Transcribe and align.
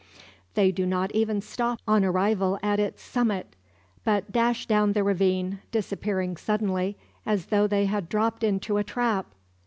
They 0.55 0.71
do 0.71 0.87
not 0.87 1.11
even 1.13 1.41
stop 1.41 1.79
on 1.87 2.03
arrival 2.03 2.57
at 2.63 2.79
its 2.79 3.03
summit; 3.03 3.55
but 4.03 4.31
dash 4.31 4.65
down 4.65 4.93
the 4.93 5.03
ravine, 5.03 5.59
disappearing 5.71 6.37
suddenly 6.37 6.97
as 7.23 7.45
though 7.45 7.67
they 7.67 7.85
had 7.85 8.09
dropped 8.09 8.43
into 8.43 8.77
a 8.77 8.83
trap! 8.83 9.27